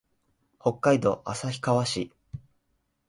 [0.59, 2.11] 北海道旭川市